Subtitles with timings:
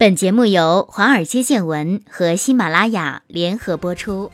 [0.00, 4.30] 本节目由华尔街见闻和喜马拉雅联合播出，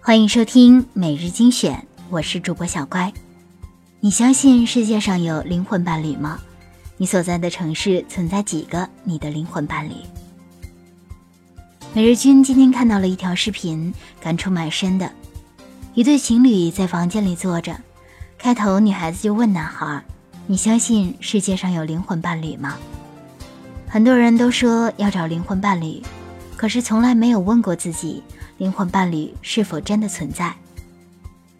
[0.00, 1.86] 欢迎收听每日精选。
[2.08, 3.12] 我是主播小乖。
[4.00, 6.40] 你相信世界上有灵魂伴侣吗？
[6.96, 9.92] 你所在的城市存在几个你的灵魂伴侣？
[11.92, 15.12] 每日君今天看到了一条视频，感触蛮深的。
[15.92, 17.78] 一对情侣在房间里坐着，
[18.38, 20.02] 开头女孩子就问男孩
[20.48, 22.78] ：“你相信世界上有灵魂伴侣吗？”
[23.92, 26.00] 很多人都说要找灵魂伴侣，
[26.56, 28.22] 可是从来没有问过自己，
[28.56, 30.54] 灵魂伴侣是否真的存在。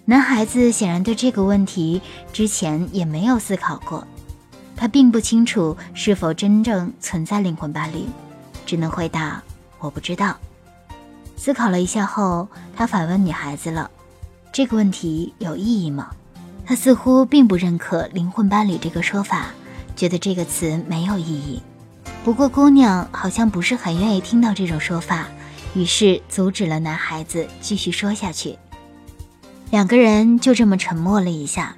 [0.04, 2.00] 男孩子显然对这个问题
[2.32, 4.06] 之前也没有思考过，
[4.76, 8.06] 他并不清楚是否真正存在灵魂伴侣，
[8.64, 9.42] 只能回答
[9.80, 10.36] 我不知道。
[11.36, 13.90] 思考了一下后，他反问女孩子了
[14.54, 16.10] ：“这个问题有意义吗？”
[16.64, 19.48] 他似乎并不认可灵魂伴侣这个说法，
[19.96, 21.60] 觉得这个词没有意义。
[22.22, 25.26] 不过，姑娘好像不是很愿意听到这种说法，
[25.74, 28.58] 于是阻止了男孩子继续说下去。
[29.70, 31.76] 两个人就这么沉默了一下。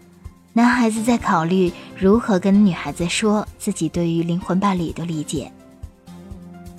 [0.53, 5.51] 男孩子在考虑如何跟女孩子说自己对于灵魂伴侣的理解。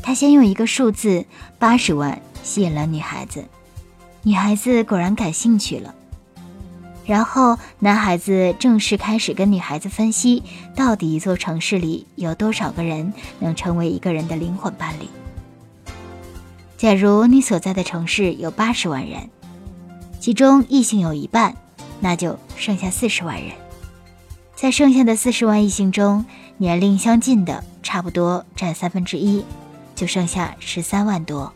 [0.02, 1.26] 他先用一个数字
[1.58, 3.46] 八十万吸引了女孩子，
[4.22, 5.96] 女孩子果然感兴趣了。
[7.06, 10.42] 然后，男孩子正式开始跟女孩子分析，
[10.76, 15.08] 到底一座城市里有多少个人能成为一个人的灵魂伴侣。
[16.78, 19.30] 假如你所在的城市有八十万人，
[20.20, 21.56] 其中异性有一半，
[22.00, 23.52] 那就剩下四十万人。
[24.56, 26.26] 在剩下的四十万异性中，
[26.58, 29.44] 年龄相近的差不多占三分之一，
[29.94, 31.52] 就剩下十三万多。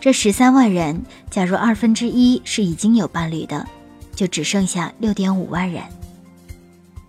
[0.00, 3.66] 这十三万人，假如二分之一是已经有伴侣的。
[4.16, 5.80] 就只剩下六点五万人。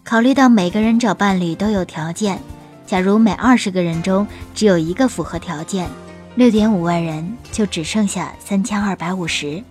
[0.03, 2.39] 考虑到每个人找伴侣都有条件，
[2.85, 5.89] 假如每二十个人中只有一个符合条件，
[6.35, 9.63] 六点五万人就只剩下三千二百五十，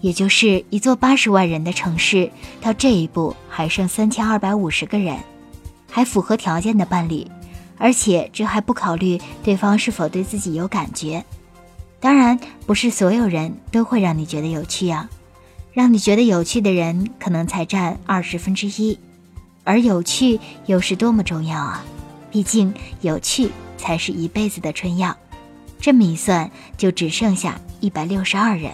[0.00, 2.30] 也就是一座八十万人的城市，
[2.60, 5.18] 到这一步还剩三千二百五十个人，
[5.90, 7.26] 还符合条件的伴侣，
[7.76, 11.24] 而且这还不考虑对方是否对自己有感觉。
[12.00, 15.08] 当然，不是所有人都会让你觉得有趣啊。
[15.74, 18.96] 让你觉得有趣的人可能才占二十分之一，
[19.64, 21.84] 而有趣又是多么重要啊！
[22.30, 25.16] 毕竟有趣才是一辈子的春药。
[25.80, 26.48] 这么一算，
[26.78, 28.70] 就只剩下一百六十二人。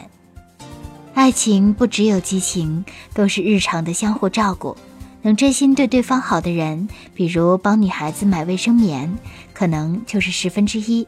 [1.15, 2.84] 爱情不只有激情，
[3.15, 4.77] 更是日常的相互照顾。
[5.22, 9.19] 能真心对对方好的人，比如帮女孩子买卫生棉，
[9.55, 11.06] 可能就是十分之一。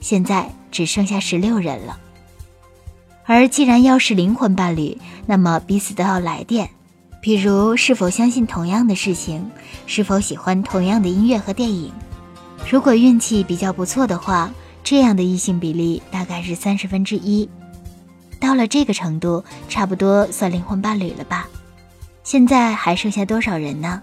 [0.00, 1.98] 现在只剩下十六人了。
[3.26, 4.96] 而既然要是灵魂伴侣，
[5.30, 6.68] 那么彼此都要来电，
[7.22, 9.48] 比如是否相信同样的事情，
[9.86, 11.92] 是否喜欢同样的音乐和电影。
[12.68, 14.52] 如果运气比较不错的话，
[14.82, 17.48] 这样的异性比例大概是三十分之一。
[18.40, 21.46] 到了这个程度，差不多算灵魂伴侣了吧？
[22.24, 24.02] 现在还剩下多少人呢？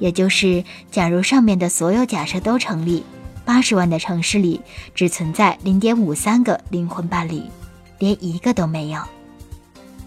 [0.00, 3.04] 也就是，假如上面的所有假设都成立，
[3.44, 4.60] 八十万的城市里
[4.96, 7.40] 只存在零点五三个灵魂伴侣。
[8.00, 9.00] 连一个都没有，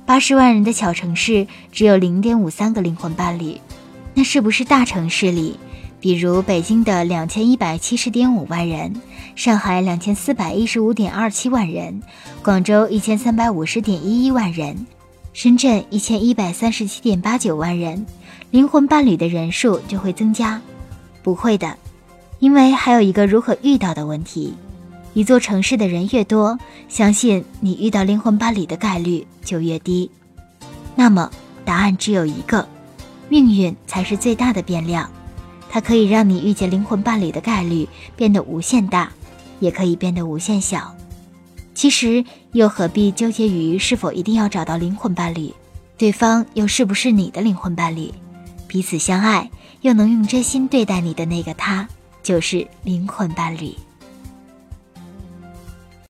[0.06, 3.58] 八十万人的小城市只有零点五三个灵魂伴侣，
[4.14, 5.58] 那是不是大城市里，
[6.02, 8.94] 比如北京的两千一百七十点五万人，
[9.36, 12.02] 上海两千四百一十五点二七万人，
[12.44, 14.86] 广州一千三百五十点一一万人，
[15.32, 18.06] 深圳一千一百三十七点八九万人，
[18.52, 20.62] 灵魂伴侣的人数就会增加？
[21.24, 21.78] 不会的，
[22.40, 24.54] 因为还有一个如何遇到的问题。
[25.14, 26.58] 一座城市的人越多，
[26.90, 30.10] 相信你遇到灵魂伴侣的概率就越低。
[30.96, 31.30] 那么
[31.64, 32.68] 答案只有一个：
[33.30, 35.10] 命运才是最大的变量，
[35.70, 39.12] 它可以让你遇见灵魂伴侣的概率变得无限大，
[39.60, 40.96] 也可以变得无限小。
[41.76, 45.54] 其实又何必纠结于是否一定要找到灵魂伴侣？
[45.98, 48.12] 对方又是不是你的灵魂伴侣？
[48.68, 49.50] 彼此相爱
[49.82, 51.88] 又能用真心对待你的那个他，
[52.24, 53.76] 就是灵魂伴侣。